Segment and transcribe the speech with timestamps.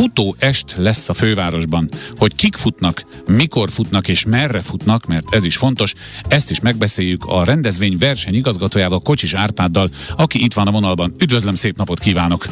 [0.00, 1.88] Futó est lesz a fővárosban.
[2.16, 5.94] Hogy kik futnak, mikor futnak és merre futnak, mert ez is fontos,
[6.28, 11.14] ezt is megbeszéljük a rendezvény verseny igazgatójával, Kocsis Árpáddal, aki itt van a vonalban.
[11.18, 12.46] Üdvözlöm, szép napot kívánok!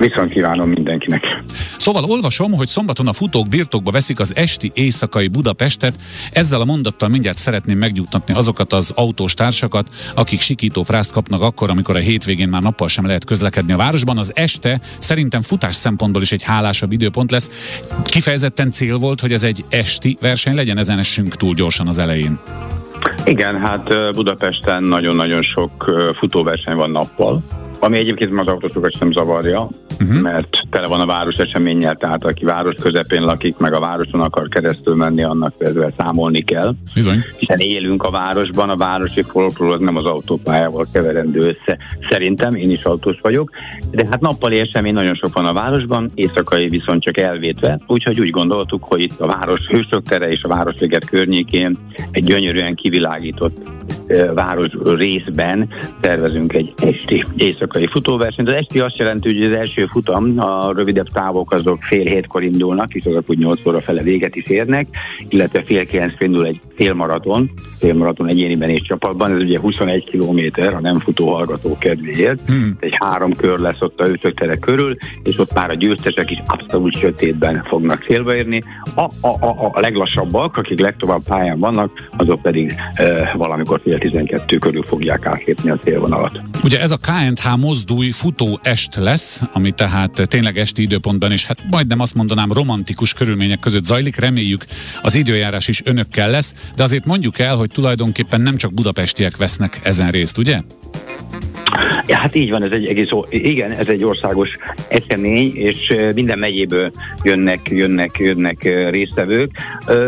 [0.00, 1.42] Viszont kívánom mindenkinek.
[1.76, 5.94] Szóval olvasom, hogy szombaton a futók birtokba veszik az esti éjszakai Budapestet.
[6.32, 11.70] Ezzel a mondattal mindjárt szeretném megnyugtatni azokat az autós társakat, akik sikító frászt kapnak akkor,
[11.70, 14.18] amikor a hétvégén már nappal sem lehet közlekedni a városban.
[14.18, 17.50] Az este szerintem futás szempontból is egy hálásabb időpont lesz.
[18.04, 22.38] Kifejezetten cél volt, hogy ez egy esti verseny legyen, ezen essünk túl gyorsan az elején.
[23.24, 27.42] Igen, hát Budapesten nagyon-nagyon sok futóverseny van nappal,
[27.78, 29.68] ami egyébként az autósokat sem zavarja,
[30.00, 30.20] uh-huh.
[30.20, 34.48] mert tele van a város eseménnyel, tehát aki város közepén lakik, meg a városon akar
[34.48, 36.74] keresztül menni, annak ezzel számolni kell.
[36.94, 37.24] Bizony.
[37.38, 41.78] Hiszen élünk a városban, a városi az nem az autópályával keverendő össze.
[42.10, 43.50] Szerintem, én is autós vagyok,
[43.90, 48.30] de hát nappali esemény nagyon sok van a városban, éjszakai viszont csak elvétve, úgyhogy úgy
[48.30, 51.76] gondoltuk, hogy itt a város hősök tere és a városliget környékén
[52.10, 53.56] egy gyönyörűen kivilágított
[54.34, 55.68] város részben
[56.00, 58.48] tervezünk egy esti éjszakai futóversenyt.
[58.48, 62.94] Az esti azt jelenti, hogy az első futam, a rövidebb távok azok fél hétkor indulnak,
[62.94, 64.86] és azok úgy nyolc óra fele véget is érnek,
[65.28, 70.80] illetve fél kilenc indul egy félmaraton, félmaraton egyéniben és csapatban, ez ugye 21 kilométer a
[70.80, 72.76] nem futó hallgató kedvéért, hmm.
[72.80, 76.96] egy három kör lesz ott a ötöktere körül, és ott már a győztesek is abszolút
[76.96, 78.62] sötétben fognak célba érni.
[78.94, 84.58] A, a, a, a leglassabbak, akik legtovább pályán vannak, azok pedig e, valamikor fél 12
[84.58, 86.40] körül fogják átlépni a célvonalat.
[86.64, 91.58] Ugye ez a KNH mozdúj futó est lesz, ami tehát tényleg esti időpontban, és hát
[91.70, 94.64] majdnem azt mondanám romantikus körülmények között zajlik, reméljük
[95.02, 99.80] az időjárás is önökkel lesz, de azért mondjuk el, hogy tulajdonképpen nem csak budapestiek vesznek
[99.82, 100.60] ezen részt, ugye?
[102.06, 104.48] Ja, hát így van, ez egy egész, igen, ez egy országos
[104.88, 106.90] esemény, és minden megyéből
[107.22, 109.50] jönnek, jönnek, jönnek résztvevők.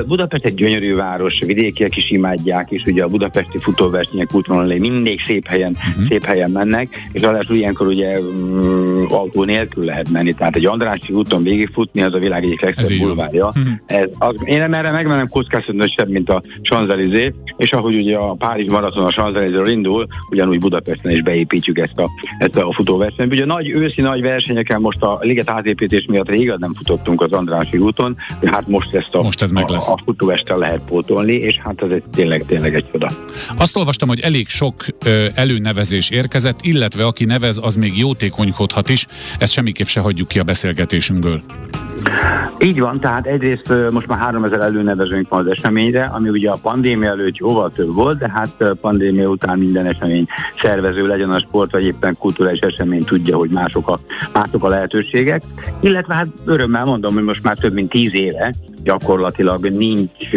[0.07, 5.47] Budapest egy gyönyörű város, vidékiek is imádják, és ugye a budapesti futóversenyek útvonalai mindig szép
[5.47, 6.09] helyen, uh-huh.
[6.09, 11.13] szép helyen mennek, és ráadásul ilyenkor ugye um, autó nélkül lehet menni, tehát egy Andrássy
[11.13, 13.47] úton végigfutni, az a világ egyik legszebb bulvárja.
[13.47, 13.67] Uh-huh.
[13.87, 19.05] Ez, az, én erre megmenem kockáztatni, mint a Champs-Élysées, és ahogy ugye a Párizs maraton
[19.05, 23.33] a Champs-Élysées indul, ugyanúgy Budapesten is beépítjük ezt a, ezt a futóversenyt.
[23.33, 27.79] Ugye nagy őszi nagy versenyeken most a liget átépítés miatt régen nem futottunk az Andrási
[27.79, 29.89] úton, de hát most ezt a, most ez meg lesz.
[29.89, 33.11] a, a futóestel lehet pótolni, és hát ez egy, tényleg, tényleg egy csoda.
[33.57, 34.75] Azt olvastam, hogy elég sok
[35.05, 39.07] ö, előnevezés érkezett, illetve aki nevez, az még jótékonykodhat is.
[39.39, 41.43] Ezt semmiképp se hagyjuk ki a beszélgetésünkből.
[42.59, 47.11] Így van, tehát egyrészt most már 3000 előnevezőnk van az eseményre, ami ugye a pandémia
[47.11, 50.27] előtt jóval több volt, de hát pandémia után minden esemény
[50.61, 53.99] szervező legyen a sport, vagy éppen kulturális esemény tudja, hogy mások a,
[54.33, 55.43] mások a lehetőségek.
[55.81, 58.55] Illetve hát örömmel mondom, hogy most már több mint 10 éve
[58.85, 60.29] gyakorlatilag nincs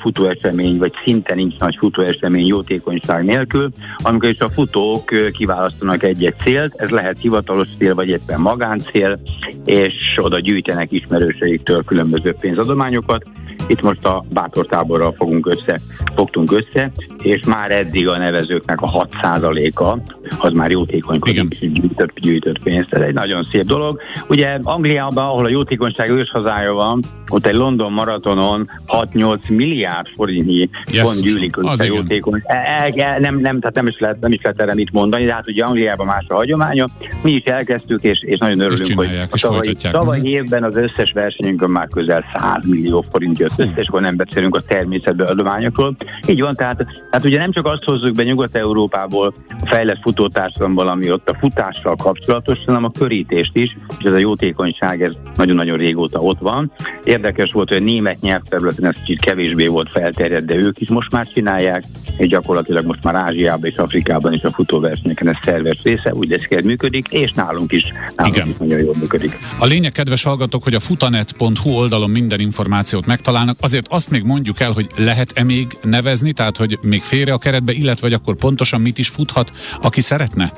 [0.00, 6.74] futóesemény, vagy szinte nincs nagy futóesemény jótékonyság nélkül, amikor is a futók kiválasztanak egy-egy célt,
[6.76, 9.20] ez lehet hivatalos cél, vagy éppen magáncél,
[9.64, 13.24] és oda gyűjtenek ismerőseiktől különböző pénzadományokat.
[13.66, 15.80] Itt most a bátor táborral fogunk össze,
[16.14, 16.90] fogtunk össze,
[17.22, 19.98] és már eddig a nevezőknek a 6%-a
[20.38, 22.92] az már jótékonykodik, gyűjtött, gyűjtött pénzt.
[22.92, 24.00] Ez egy nagyon szép dolog.
[24.28, 31.20] Ugye Angliában, ahol a jótékonyság őshazája van, ott egy London maratonon 6-8 milliárd forintnyi yes,
[31.20, 32.42] gyűlik a jótékony.
[32.44, 35.24] E, e, e, nem, nem, tehát nem is, lehet, nem is lehet erre mit mondani,
[35.24, 36.86] de hát ugye Angliában más a hagyománya.
[37.22, 40.28] Mi is elkezdtük, és, és nagyon örülünk, és hogy a tavalyi, tavalyi mhm.
[40.28, 44.56] évben az összes versenyünkön már közel 100 millió forint jött össze, és akkor nem beszélünk
[44.56, 45.96] a természetben adományokról.
[46.26, 46.76] Így van, tehát,
[47.10, 51.96] tehát ugye nem csak azt hozzuk be Nyugat-Európából a fejlett futótársadalomból, ami ott a futással
[51.96, 56.72] kapcsolatos, hanem a körítést is, és ez a jótékonyság, ez nagyon-nagyon régóta ott van.
[57.02, 61.12] Érdekes volt, hogy a német nyelvterületen ez kicsit kevésbé volt felterjedt, de ők is most
[61.12, 61.84] már csinálják,
[62.18, 66.42] és gyakorlatilag most már Ázsiában és Afrikában is a futóversenyeken ez szerves része, úgy ez
[66.42, 68.48] kell működik, és nálunk is, nálunk Igen.
[68.48, 69.38] is nagyon jól működik.
[69.58, 73.56] A lényeg, kedves hallgatók, hogy a futanet.hu oldalon minden információt megtalálnak.
[73.60, 77.72] Azért azt még mondjuk el, hogy lehet-e még nevezni, tehát hogy még félre a keretbe,
[77.72, 80.52] illetve hogy akkor pontosan mit is futhat, aki szeretne?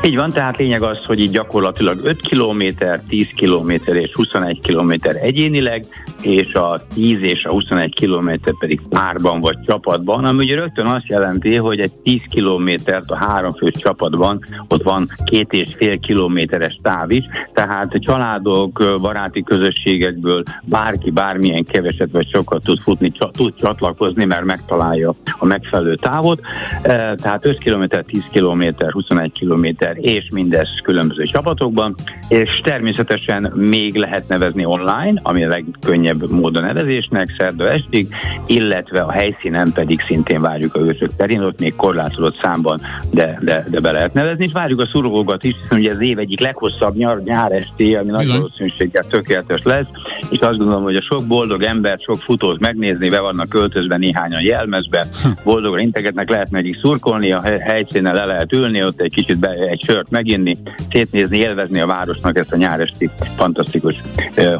[0.06, 2.62] Így van, tehát lényeg az, hogy így gyakorlatilag 5 km,
[3.08, 5.84] 10 km és 21 km egyénileg,
[6.22, 11.06] és a 10 és a 21 km pedig párban vagy csapatban, ami ugye rögtön azt
[11.06, 16.78] jelenti, hogy egy 10 kilométert a három fős csapatban ott van két és fél kilométeres
[16.82, 17.24] táv is,
[17.54, 25.14] tehát családok, baráti közösségekből bárki bármilyen keveset vagy sokat tud futni, tud csatlakozni, mert megtalálja
[25.38, 26.40] a megfelelő távot.
[26.82, 31.94] Tehát 5 km, 10 km, 21 km kilométer, és mindez különböző csapatokban,
[32.28, 38.14] és természetesen még lehet nevezni online, ami a legkönnyebb módon nevezésnek, szerda estig,
[38.46, 43.66] illetve a helyszínen pedig szintén várjuk a ősök terén, ott még korlátozott számban, de, de,
[43.70, 46.96] de be lehet nevezni, és várjuk a szurkolókat is, hiszen ugye az év egyik leghosszabb
[46.96, 49.86] nyár, nyár esti, ami nagy valószínűséggel tökéletes lesz,
[50.30, 54.42] és azt gondolom, hogy a sok boldog ember, sok futót megnézni, be vannak költözve néhányan
[54.42, 55.28] jelmezbe, hm.
[55.44, 59.79] boldogan integetnek, lehet nekik szurkolni, a helyszínen le lehet ülni, ott egy kicsit be, egy
[59.86, 60.56] sört meginni,
[60.90, 63.94] szétnézni, élvezni a városnak ezt a nyáresti fantasztikus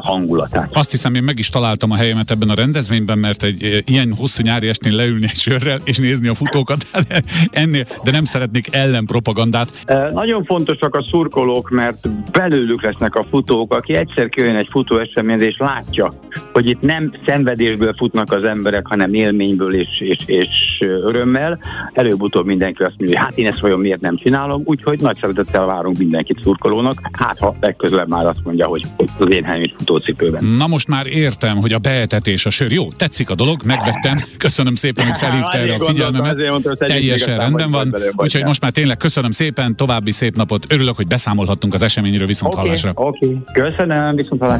[0.01, 0.69] hangulatát.
[0.73, 4.43] Azt hiszem, én meg is találtam a helyemet ebben a rendezvényben, mert egy ilyen hosszú
[4.43, 6.87] nyári estén leülni egy sörrel és nézni a futókat,
[7.51, 9.69] ennél, de nem szeretnék ellenpropagandát.
[10.13, 15.45] Nagyon fontosak a szurkolók, mert belőlük lesznek a futók, aki egyszer kijön egy futó eseményre
[15.45, 16.11] és látja,
[16.53, 21.59] hogy itt nem szenvedésből futnak az emberek, hanem élményből és, és, és örömmel.
[21.93, 25.65] Előbb-utóbb mindenki azt mondja, hogy hát én ezt vajon miért nem csinálom, úgyhogy nagy szeretettel
[25.65, 26.93] várunk mindenkit szurkolónak.
[27.11, 28.83] Hát ha legközelebb már azt mondja, hogy
[29.19, 30.45] az én helyem is futócipőben.
[30.45, 32.71] Na most már értem, hogy a beetetés a sör.
[32.71, 34.23] Jó, tetszik a dolog, megvettem.
[34.37, 36.37] Köszönöm szépen, hogy felhívta erre a figyelmemet.
[36.77, 37.95] Teljesen rendben van.
[38.15, 40.65] Úgyhogy most már tényleg köszönöm szépen, további szép napot.
[40.69, 42.91] Örülök, hogy beszámolhattunk az eseményről viszont okay, hallásra.
[42.95, 43.41] Oké, okay.
[43.53, 44.59] köszönöm, viszont hallásra.